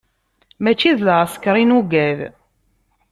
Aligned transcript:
Mačči 0.63 0.91
d 0.97 0.99
lɛesker 1.07 1.55
i 1.57 1.65
nugad. 1.65 2.19